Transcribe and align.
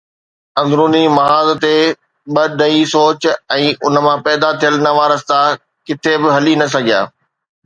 اندروني 0.59 1.01
محاذ 1.17 1.47
تي 1.63 1.77
به 2.33 2.43
نئين 2.61 2.85
سوچ 2.93 3.21
۽ 3.57 3.67
ان 3.89 3.95
مان 4.07 4.17
پيدا 4.29 4.49
ٿيل 4.63 4.75
نوان 4.87 5.07
رستا 5.15 5.39
ڪٿي 5.87 6.13
به 6.23 6.29
هلي 6.37 6.53
نه 6.61 6.67
سگهيا. 6.73 7.01